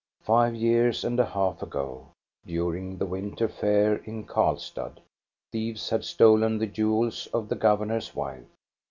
Five 0.23 0.55
years 0.55 1.03
and 1.03 1.19
a 1.19 1.25
half 1.25 1.61
ago, 1.61 2.07
during 2.43 2.97
the 2.97 3.05
winter 3.05 3.47
fair 3.47 3.97
in 3.97 4.23
Karlstad, 4.25 4.99
thieves 5.51 5.91
had 5.91 6.03
stolen 6.03 6.57
the 6.57 6.65
jewels 6.65 7.27
of 7.31 7.49
the 7.49 7.55
gov 7.55 7.81
ernor's 7.81 8.15
wife. 8.15 8.45